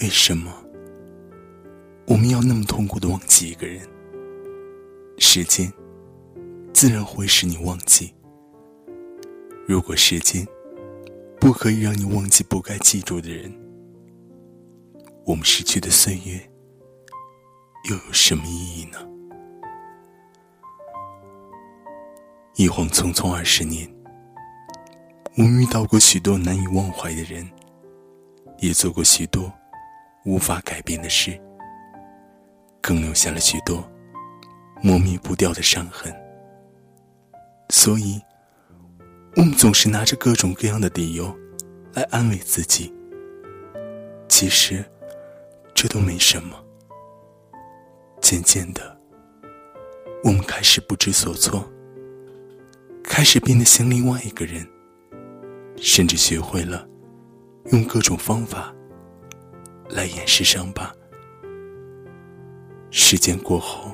[0.00, 0.50] 为什么
[2.06, 3.86] 我们要那么痛苦的忘记一个人？
[5.18, 5.70] 时间
[6.72, 8.14] 自然会使你忘记。
[9.68, 10.46] 如果时间
[11.38, 13.52] 不可以让你忘记不该记住的人，
[15.26, 16.50] 我们失去的岁月
[17.90, 18.98] 又有什么意义呢？
[22.56, 23.86] 一晃匆匆二十年，
[25.36, 27.46] 我们遇到过许多难以忘怀的人，
[28.60, 29.52] 也做过许多
[30.24, 31.40] 无法改变的事，
[32.80, 33.82] 更留下了许多
[34.82, 36.14] 磨灭不掉的伤痕。
[37.70, 38.20] 所以，
[39.36, 41.34] 我们总是拿着各种各样的理由
[41.94, 42.92] 来安慰自己。
[44.28, 44.84] 其实，
[45.74, 46.56] 这都没什么。
[48.20, 48.98] 渐渐的，
[50.22, 51.66] 我们开始不知所措。
[53.02, 54.66] 开始变得像另外一个人，
[55.76, 56.86] 甚至学会了
[57.72, 58.72] 用各种方法
[59.90, 60.94] 来掩饰伤疤。
[62.90, 63.92] 时间过后，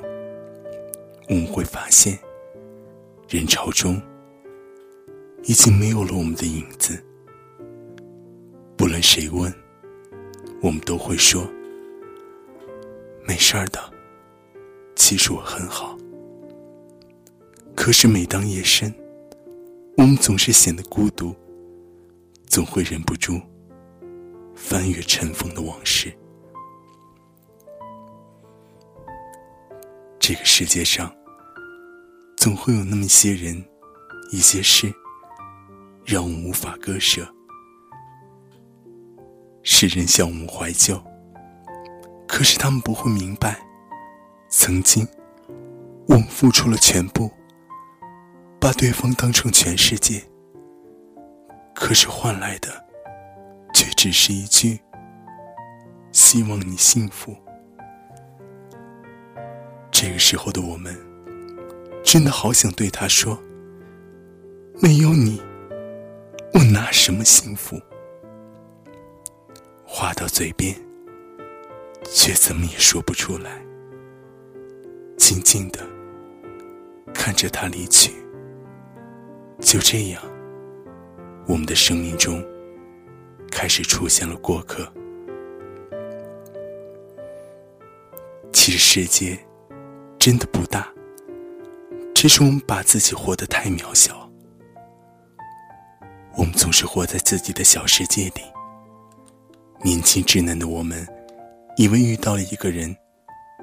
[1.29, 2.19] 我们会发现，
[3.29, 4.01] 人潮中
[5.45, 7.03] 已经没有了我们的影子。
[8.77, 9.53] 不论谁问，
[10.63, 11.47] 我们都会说
[13.27, 13.81] ：“没事儿的，
[14.95, 15.97] 其实我很好。”
[17.75, 18.93] 可是每当夜深，
[19.97, 21.35] 我们总是显得孤独，
[22.47, 23.41] 总会忍不住
[24.57, 26.13] 翻阅尘封的往事。
[30.19, 31.15] 这个世界上，
[32.37, 33.65] 总会有那么一些人、
[34.33, 34.93] 一些事，
[36.05, 37.25] 让我们无法割舍。
[39.63, 41.01] 世人向我们怀旧，
[42.27, 43.61] 可是他们不会明白，
[44.49, 45.07] 曾经
[46.09, 47.31] 我们付出了全部。
[48.59, 50.25] 把对方当成全世界，
[51.73, 52.86] 可是换来的，
[53.77, 54.81] 却只是一句
[56.11, 57.37] “希望你幸福”。
[59.93, 60.97] 这个时候的我们，
[62.03, 63.39] 真的好想对他说
[64.81, 65.43] ：“没有你，
[66.55, 67.79] 我拿什么幸福？”
[69.85, 70.75] 话到嘴边，
[72.05, 73.63] 却怎么也说不出来。
[75.19, 75.81] 静静的
[77.13, 78.11] 看着他离去。
[79.61, 80.23] 就这样，
[81.47, 82.43] 我们的生命中
[83.57, 84.87] 开始出现了过客。
[88.53, 89.39] 其实世界
[90.19, 90.93] 真的不大，
[92.15, 94.31] 只是我们把自己活得太渺小。
[96.37, 98.43] 我们总是活在自己的小世界里。
[99.83, 101.09] 年轻稚嫩的我们，
[101.79, 102.95] 以为遇到了一个人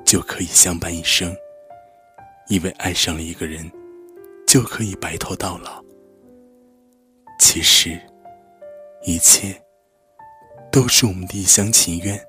[0.04, 1.32] 就可以相伴一生，
[2.48, 3.72] 以为爱上了一个人
[4.48, 5.84] 就可以白头到老。
[7.40, 8.02] 其实，
[9.04, 9.62] 一切
[10.74, 12.20] 都是我们的一厢情愿，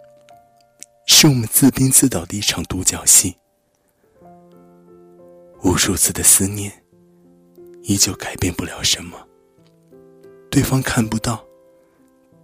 [1.07, 3.35] 是我们自编自导的一场独角戏。
[5.63, 6.71] 无数次的思念，
[7.85, 9.17] 依旧改变不了什么。
[10.51, 11.43] 对方看不到，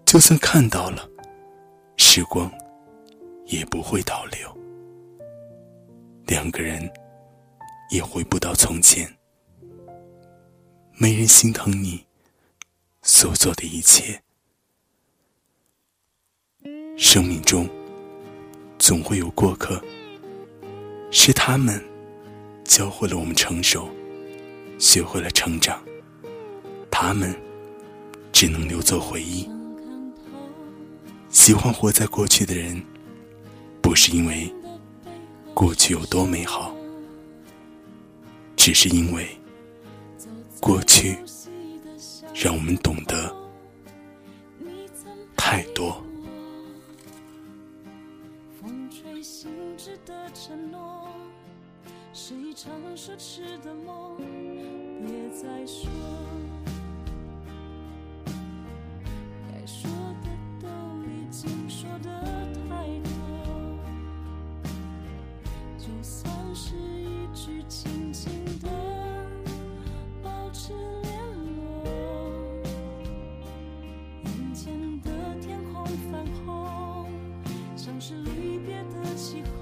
[0.06, 1.06] 就算看到了，
[1.98, 2.50] 时光
[3.44, 4.58] 也不会倒流，
[6.24, 6.90] 两个人
[7.90, 9.06] 也回不到从前。
[10.94, 12.02] 没人心疼你。
[13.02, 14.22] 所做的一切，
[17.02, 17.66] 生命中
[18.78, 19.82] 总会有过客，
[21.10, 21.82] 是他们
[22.62, 23.88] 教会了我们成熟，
[24.78, 25.82] 学会了成长。
[26.90, 27.34] 他们
[28.30, 29.48] 只能留作回忆。
[31.30, 32.80] 喜欢活在过去的人，
[33.80, 34.52] 不是因为
[35.54, 36.76] 过去有多美好，
[38.56, 39.26] 只是因为
[40.60, 41.16] 过去。
[42.34, 43.34] 让我们懂得
[45.34, 46.02] 太多。
[52.60, 54.18] 是一场奢侈的梦，
[55.00, 55.88] 别再说。
[59.50, 59.90] 该说
[60.22, 60.28] 的
[60.60, 60.68] 都
[61.08, 62.10] 已经说的
[62.68, 63.10] 太多，
[65.78, 68.30] 就算是一句轻轻
[68.60, 68.68] 的
[70.22, 71.18] 保持联
[71.56, 71.82] 络，
[74.22, 75.10] 眼前的
[75.40, 77.08] 天空泛红，
[77.74, 77.98] 像。
[77.98, 79.59] 是离别的气候，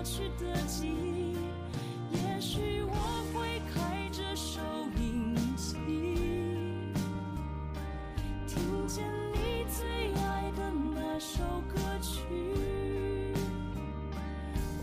[0.00, 1.36] 过去的记忆，
[2.10, 2.94] 也许我
[3.34, 4.58] 会开着收
[4.98, 5.76] 音机，
[8.48, 9.04] 听见
[9.34, 12.22] 你最爱的那首歌曲。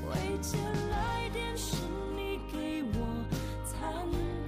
[0.05, 0.55] 未接
[0.91, 1.77] 来电是
[2.15, 3.25] 你给我
[3.65, 3.91] 残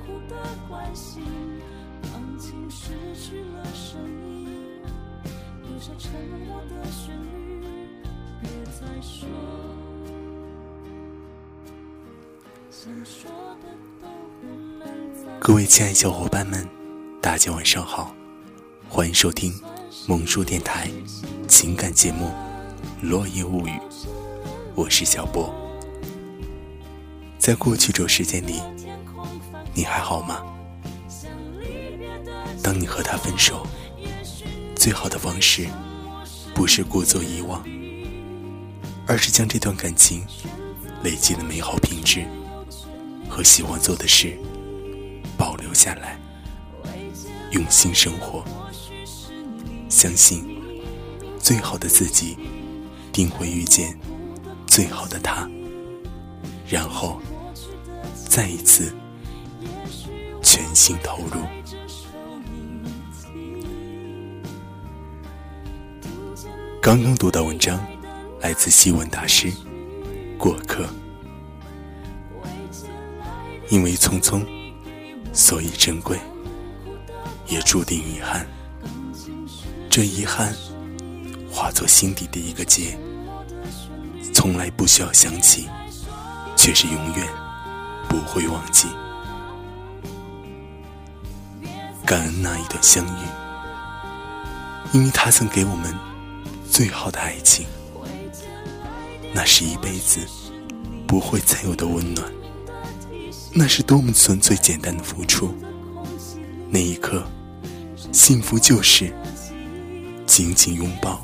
[0.06, 0.36] 酷的
[0.68, 1.24] 关心，
[2.04, 4.48] 钢琴失去了声音，
[5.63, 6.12] 多少沉
[6.45, 7.15] 默的旋
[7.60, 7.65] 律，
[8.39, 9.27] 别再说。
[15.39, 16.68] 各位亲爱小伙伴们，
[17.21, 18.13] 大家晚上好，
[18.88, 19.53] 欢迎收听
[20.07, 20.89] 萌叔电台
[21.47, 22.31] 情感节目
[23.09, 23.71] 《落叶物语》，
[24.75, 25.53] 我是小波。
[27.38, 28.62] 在过去这时间里，
[29.74, 30.44] 你还好吗？
[32.62, 33.65] 当你和他分手，
[34.75, 35.68] 最好的方式
[36.53, 37.63] 不是故作遗忘，
[39.07, 40.25] 而是将这段感情
[41.03, 42.25] 累积的美好品质
[43.30, 44.38] 和喜欢做的事。
[45.38, 46.20] 保留下来，
[47.52, 48.44] 用心生活，
[49.88, 50.44] 相信
[51.40, 52.38] 最好的自己
[53.14, 53.98] 定会遇见
[54.68, 55.50] 最好的他，
[56.68, 57.22] 然后
[58.28, 58.94] 再一次
[60.44, 61.42] 全心投入。
[66.82, 67.80] 刚刚读到文章，
[68.42, 69.50] 来自西文大师
[70.38, 70.86] 过客，
[73.69, 74.45] 因为匆匆。
[75.31, 76.19] 所以珍贵，
[77.48, 78.48] 也注定遗憾。
[79.88, 80.51] 这遗憾
[81.51, 82.98] 化作心底的一个结，
[84.33, 85.69] 从来不需要想起，
[86.57, 87.27] 却是永远
[88.07, 88.88] 不会忘记。
[92.07, 93.25] 感恩那一段相遇，
[94.94, 95.95] 因为他曾给我们
[96.72, 97.68] 最好的爱情，
[99.31, 100.22] 那是一辈子
[101.07, 102.38] 不会再有的温暖。
[103.51, 105.54] 那是多么纯粹简单的付出，
[106.69, 107.24] 那一刻，
[108.12, 109.13] 幸福就是
[110.25, 111.22] 紧紧拥抱，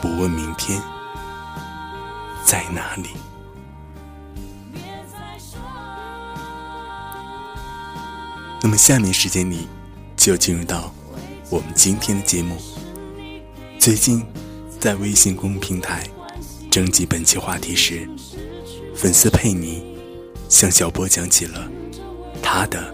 [0.00, 0.80] 不问明天
[2.44, 3.08] 在哪里。
[8.62, 9.66] 那么，下面时间里
[10.16, 10.92] 就进入到
[11.48, 12.56] 我们今天的节目。
[13.78, 14.24] 最近，
[14.78, 16.06] 在微信公众平台
[16.70, 18.08] 征集本期话题时，
[18.94, 19.89] 粉丝佩妮。
[20.50, 21.70] 向小波讲起了
[22.42, 22.92] 他的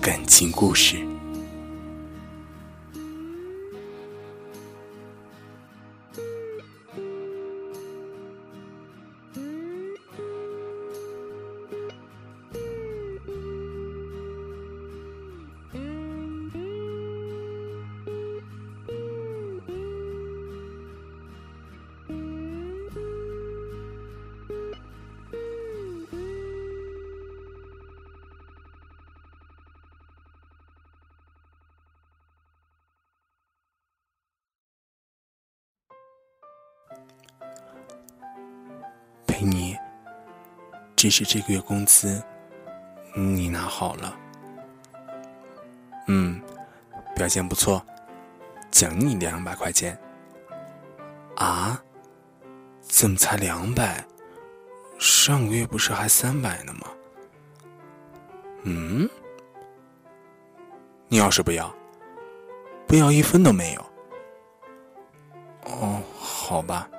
[0.00, 1.17] 感情故事。
[39.38, 39.78] 陪你，
[40.96, 42.20] 只是这个月工资，
[43.14, 44.18] 你拿好了。
[46.08, 46.42] 嗯，
[47.14, 47.80] 表现不错，
[48.68, 49.96] 奖你两百块钱。
[51.36, 51.80] 啊？
[52.82, 54.04] 怎么才两百？
[54.98, 56.88] 上个月不是还三百呢吗？
[58.64, 59.08] 嗯？
[61.06, 61.72] 你要是不要，
[62.88, 63.86] 不要一分都没有。
[65.66, 66.90] 哦，好吧。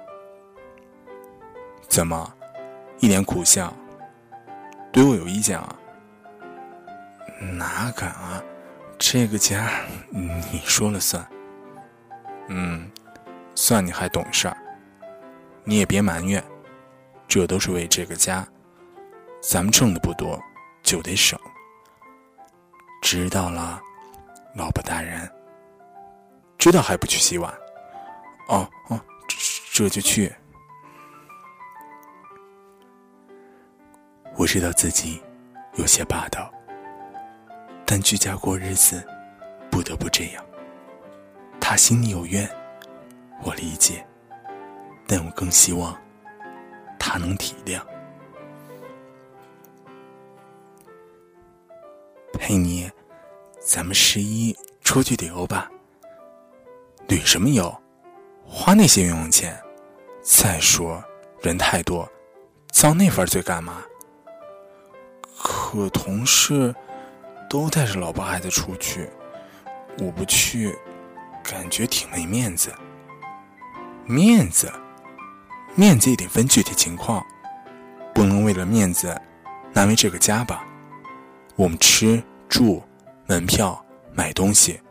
[1.89, 2.31] 怎么，
[2.99, 3.73] 一脸苦相？
[4.91, 5.75] 对我有意见啊？
[7.53, 8.41] 哪敢啊！
[8.97, 9.69] 这个家
[10.09, 11.25] 你说了算。
[12.47, 12.89] 嗯，
[13.55, 14.57] 算你还懂事儿。
[15.63, 16.43] 你也别埋怨，
[17.27, 18.47] 这都是为这个家。
[19.41, 20.39] 咱们挣的不多，
[20.83, 21.39] 就得省。
[23.01, 23.81] 知道了，
[24.53, 25.29] 老婆大人。
[26.57, 27.53] 知道还不去洗碗？
[28.47, 28.99] 哦哦，
[29.73, 30.33] 这就去。
[34.51, 35.21] 知道自己
[35.75, 36.51] 有些霸道，
[37.85, 39.07] 但居家过日子，
[39.69, 40.43] 不得不这样。
[41.61, 42.49] 他心里有怨，
[43.43, 44.03] 我理解，
[45.07, 45.95] 但我更希望
[46.97, 47.79] 他能体谅。
[52.33, 52.89] 佩妮，
[53.61, 55.69] 咱们十一出去旅游吧。
[57.07, 57.71] 旅什么游？
[58.43, 59.55] 花那些冤枉钱。
[60.23, 61.03] 再说
[61.39, 62.11] 人太多，
[62.71, 63.83] 遭那份罪干嘛？
[65.41, 66.75] 可同事
[67.49, 69.09] 都带着老婆孩子出去，
[69.99, 70.77] 我不去，
[71.41, 72.73] 感觉挺没面子。
[74.05, 74.71] 面子，
[75.75, 77.25] 面子也得分具体情况，
[78.13, 79.19] 不能为了面子
[79.71, 80.65] 难为这个家吧？
[81.55, 82.83] 我们吃住、
[83.25, 84.81] 门票、买东西，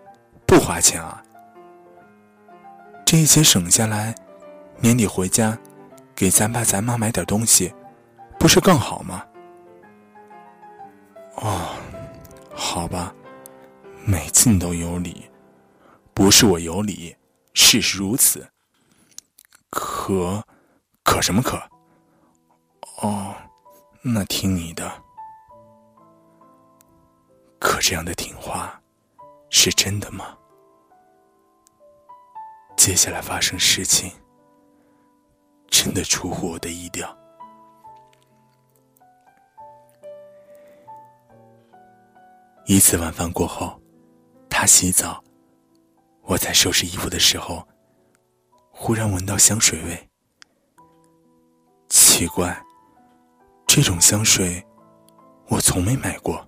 [0.46, 1.22] 不花钱啊。
[3.04, 4.14] 这一钱省下来，
[4.80, 5.58] 年底回家
[6.14, 7.74] 给咱爸咱妈买点东西，
[8.38, 9.22] 不是更好吗？
[11.40, 11.76] 哦，
[12.52, 13.14] 好吧，
[14.04, 15.30] 每次你都有理，
[16.12, 17.16] 不是我有理，
[17.54, 18.48] 事实如此。
[19.70, 20.42] 可，
[21.04, 21.56] 可什么可？
[23.02, 23.34] 哦，
[24.02, 24.90] 那听你的。
[27.60, 28.80] 可这样的听话，
[29.50, 30.36] 是真的吗？
[32.76, 34.12] 接下来发生事情，
[35.68, 37.17] 真的出乎我的意料。
[42.68, 43.80] 一次晚饭过后，
[44.50, 45.24] 他洗澡，
[46.20, 47.66] 我在收拾衣服的时候，
[48.70, 50.10] 忽然闻到香水味。
[51.88, 52.62] 奇怪，
[53.66, 54.62] 这种香水
[55.48, 56.46] 我从没买过。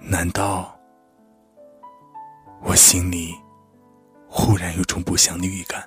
[0.00, 0.78] 难道
[2.62, 3.34] 我心里
[4.28, 5.82] 忽然有种不祥的预感？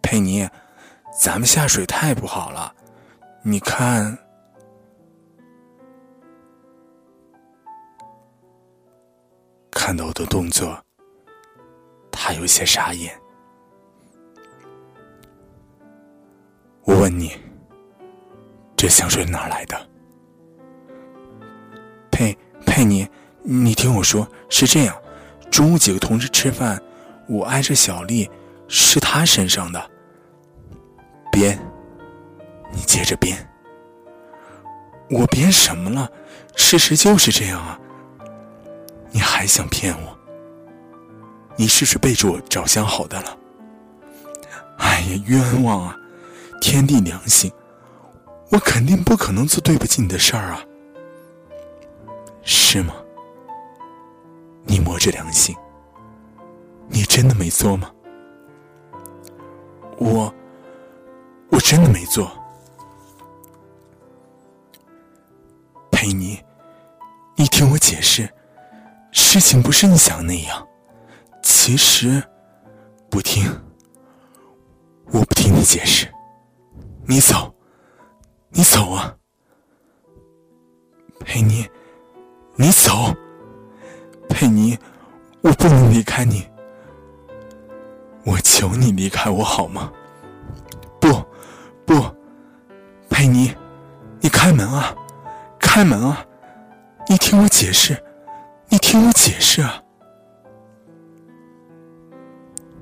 [0.00, 0.48] 佩妮，
[1.20, 2.72] 咱们下水太不好了，
[3.42, 4.16] 你看。
[9.78, 10.76] 看到我的动作，
[12.10, 13.16] 他有些傻眼。
[16.82, 17.30] 我问你，
[18.76, 19.88] 这香水哪来的？
[22.10, 23.08] 佩佩妮，
[23.44, 25.00] 你听我说，是这样：
[25.48, 26.82] 中午几个同事吃饭，
[27.28, 28.28] 我挨着小丽，
[28.66, 29.90] 是她身上的。
[31.30, 31.56] 编，
[32.72, 33.48] 你接着编。
[35.08, 36.10] 我编什么了？
[36.56, 37.78] 事实就是这样啊。
[39.10, 40.16] 你还想骗我？
[41.56, 43.36] 你是不是背着我找相好的了？
[44.78, 45.96] 哎呀，冤枉啊！
[46.60, 47.50] 天地良心，
[48.50, 50.64] 我肯定不可能做对不起你的事儿啊。
[52.42, 52.94] 是吗？
[54.64, 55.56] 你摸着良心，
[56.88, 57.90] 你真的没做吗？
[59.98, 60.32] 我，
[61.50, 62.30] 我真的没做。
[65.90, 66.40] 佩妮，
[67.34, 68.32] 你听我解释，
[69.20, 70.66] 事情不是你想的那样。
[71.42, 72.22] 其实，
[73.10, 73.44] 不听，
[75.10, 76.06] 我不听你解释，
[77.04, 77.52] 你走，
[78.50, 79.14] 你走啊，
[81.24, 81.68] 佩妮。
[82.54, 83.14] 你走，
[84.28, 84.78] 佩妮，
[85.42, 86.46] 我不能离开你。
[88.24, 89.92] 我求你离开我好吗？
[91.00, 91.22] 不，
[91.84, 92.04] 不，
[93.10, 93.54] 佩妮，
[94.20, 94.94] 你开门啊，
[95.58, 96.24] 开门啊！
[97.08, 98.02] 你听我解释，
[98.78, 99.82] 听我解释啊！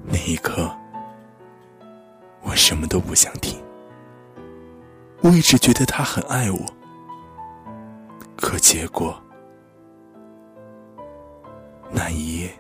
[0.05, 0.71] 那一刻，
[2.43, 3.61] 我什么都不想听。
[5.23, 6.59] 我一直觉得他很爱我，
[8.37, 9.21] 可结果……
[11.91, 12.51] 那一夜，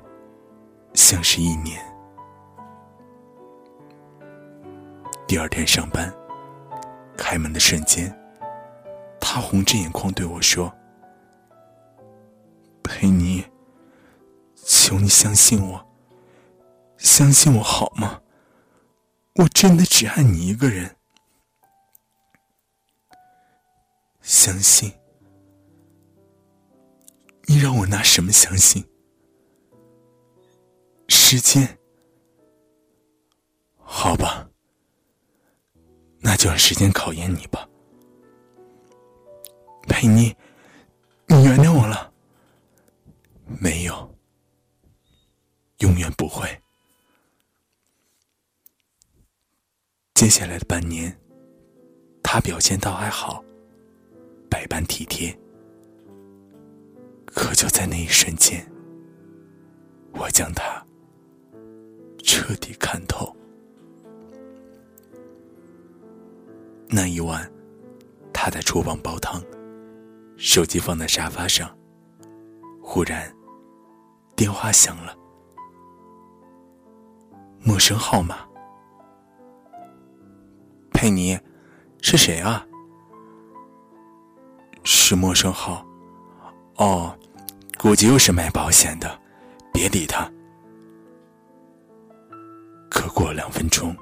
[0.94, 1.80] 像是一年。
[5.26, 6.12] 第二天上班，
[7.16, 8.16] 开门的瞬间，
[9.20, 10.72] 他红着眼眶对我说
[12.86, 13.44] ：“佩妮，
[14.54, 15.86] 求你相信我，
[16.96, 18.22] 相信我好吗？
[19.34, 20.96] 我真的只爱你一个人。
[24.22, 24.92] 相信？
[27.46, 28.84] 你让我拿什么相信？”
[31.08, 31.78] 时间，
[33.78, 34.48] 好吧，
[36.20, 37.68] 那就让时间考验你吧，
[39.88, 40.36] 佩妮，
[41.26, 42.12] 你原谅我了。
[43.60, 44.16] 没有，
[45.78, 46.48] 永远不会。
[50.14, 51.14] 接下来的半年，
[52.22, 53.44] 他表现倒还好，
[54.50, 55.38] 百般体贴。
[57.26, 58.66] 可就在那一瞬间，
[60.12, 60.84] 我将他。
[62.24, 63.34] 彻底看透。
[66.88, 67.48] 那一晚，
[68.32, 69.40] 他在厨房煲汤，
[70.36, 71.76] 手机放在沙发上。
[72.82, 73.32] 忽然，
[74.34, 75.16] 电话响了，
[77.66, 78.38] 陌生号码。
[80.92, 81.36] 佩妮，
[82.00, 82.64] 是谁啊？
[84.84, 85.84] 是陌生号。
[86.76, 87.12] 哦，
[87.76, 89.20] 估计又是卖保险的，
[89.72, 90.30] 别理他。
[92.88, 93.96] 可过两分钟，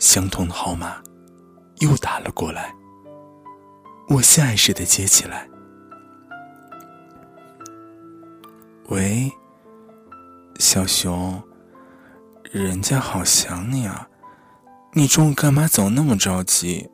[0.00, 1.00] 相同的号码
[1.78, 2.74] 又打了过来。
[4.08, 5.48] 我下意识的接起来
[8.90, 9.30] ：“喂，
[10.58, 11.40] 小熊，
[12.50, 14.08] 人家好想你啊！
[14.94, 16.88] 你中午干嘛走那么着急？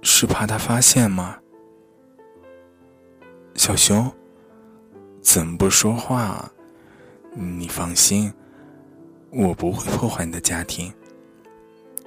[0.00, 1.36] 是怕他发现吗？
[3.54, 4.10] 小熊，
[5.20, 6.50] 怎么不说话？
[7.34, 8.32] 你放心。”
[9.30, 10.92] 我不会破坏你的家庭，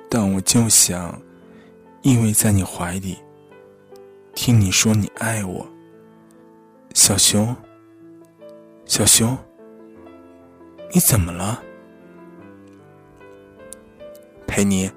[0.09, 1.19] 但我就想
[2.03, 3.17] 依偎在你怀里，
[4.35, 5.67] 听你说你爱我，
[6.93, 7.55] 小熊，
[8.85, 9.35] 小熊，
[10.93, 11.63] 你怎么了？
[14.55, 14.89] 陪你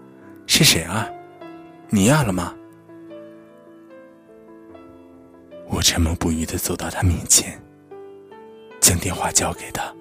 [0.47, 1.11] 是谁啊？
[1.88, 2.55] 你压了吗？
[5.67, 7.61] 我沉默不语的走到他面前，
[8.79, 9.93] 将电话交给他。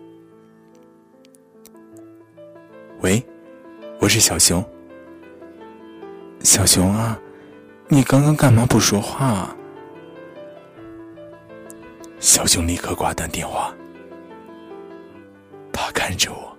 [3.00, 3.26] 喂，
[4.00, 4.64] 我是小熊。
[6.42, 7.20] 小熊啊，
[7.88, 9.56] 你刚刚干嘛不说话？
[12.20, 13.74] 小熊立刻挂断电话，
[15.74, 16.57] 他看着我，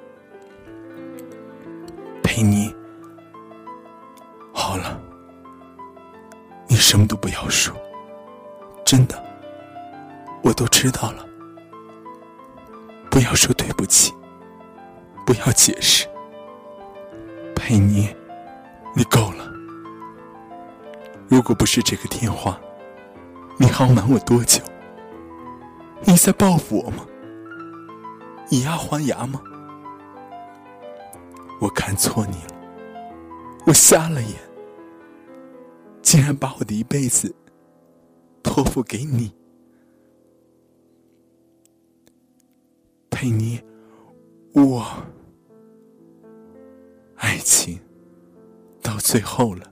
[6.89, 7.77] 什么都不要说，
[8.83, 9.23] 真的，
[10.43, 11.27] 我都知道了。
[13.11, 14.11] 不要说对不起，
[15.27, 16.09] 不要解释，
[17.55, 18.09] 佩妮，
[18.97, 19.53] 你够了。
[21.29, 22.59] 如果不是这个电话，
[23.59, 24.63] 你还要瞒我多久？
[26.05, 27.05] 你在报复我吗？
[28.49, 29.43] 以牙还牙吗？
[31.61, 32.55] 我看错你了，
[33.67, 34.35] 我瞎了眼，
[36.11, 37.35] 竟然把我的一辈子
[38.43, 39.31] 托付给你，
[43.11, 43.61] 佩妮，
[44.55, 44.87] 我
[47.17, 47.79] 爱情
[48.81, 49.71] 到最后了，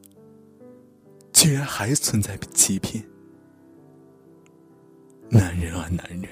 [1.32, 3.02] 居然还存在欺骗。
[5.30, 6.28] 男人啊，男人，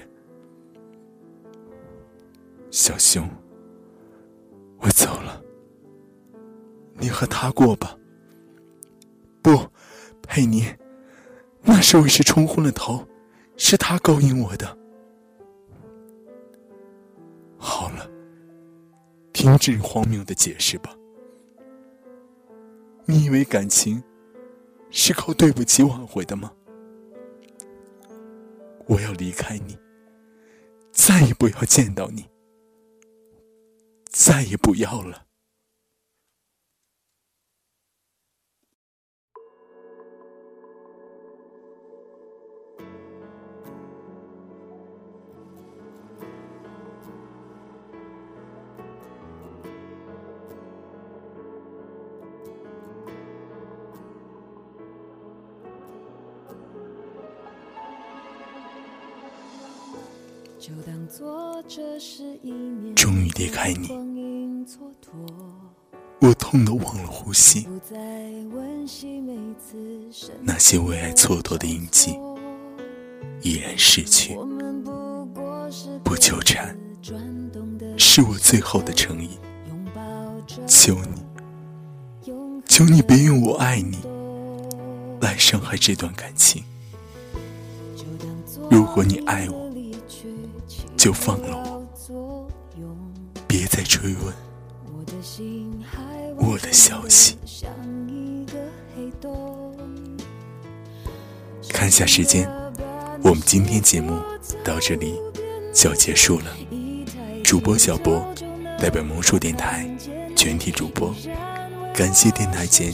[2.69, 3.27] 小熊，
[4.77, 5.41] 我走了，
[6.93, 7.97] 你和他过吧。
[9.41, 9.51] 不，
[10.25, 10.65] 佩妮，
[11.61, 13.07] 那时我是冲昏了头，
[13.57, 14.77] 是他勾引我的。
[17.57, 18.09] 好了，
[19.33, 20.95] 停止荒谬的解释吧。
[23.05, 24.03] 你以为感情
[24.89, 26.51] 是靠对不起挽回的吗？
[28.87, 29.77] 我要离开你，
[30.91, 32.25] 再也不要见到你，
[34.09, 35.24] 再也不要了。
[62.95, 63.87] 终于离开你，
[66.19, 67.67] 我痛得忘了呼吸。
[70.41, 72.17] 那些为爱蹉跎的印记，
[73.43, 74.35] 已然逝去。
[76.03, 76.75] 不纠缠，
[77.95, 79.37] 是我最后的诚意。
[80.65, 82.31] 求你，
[82.67, 83.99] 求你别用我爱你
[85.21, 86.63] 来伤害这段感情。
[88.71, 89.64] 如果你爱我。
[91.05, 92.47] 就放了我，
[93.47, 94.33] 别再追问
[96.35, 97.37] 我的消息。
[101.69, 102.49] 看下时间，
[103.21, 104.19] 我们今天节目
[104.63, 105.21] 到这里
[105.71, 106.45] 就要结束了。
[107.43, 108.25] 主播小波
[108.79, 109.87] 代表魔术电台
[110.35, 111.13] 全体主播，
[111.93, 112.91] 感谢电台前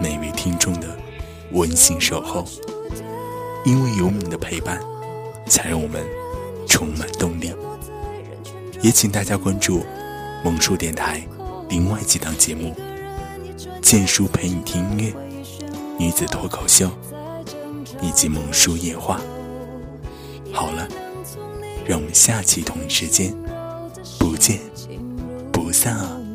[0.00, 0.98] 每位听众的
[1.52, 2.44] 温馨守候。
[3.64, 4.80] 因为有你的陪伴，
[5.46, 6.04] 才让我们。
[6.66, 7.52] 充满动力，
[8.82, 9.84] 也请大家关注
[10.44, 11.26] 萌叔电台
[11.68, 12.74] 另外几档节目：
[13.80, 15.14] 剑叔陪你听音乐、
[15.98, 16.90] 女子脱口秀
[18.02, 19.20] 以及萌叔夜话。
[20.52, 20.86] 好了，
[21.86, 23.34] 让我们下期同一时间
[24.18, 24.60] 不见
[25.52, 26.25] 不散啊！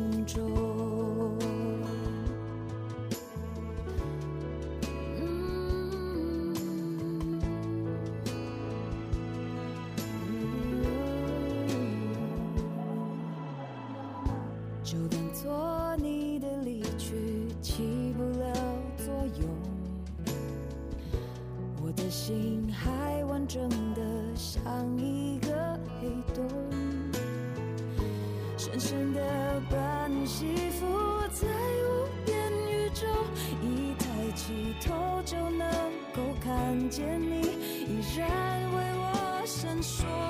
[39.82, 40.21] 依